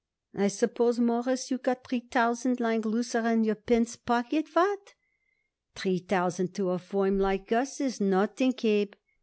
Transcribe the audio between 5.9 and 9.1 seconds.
thousand to a firm like us is nothing, Abe.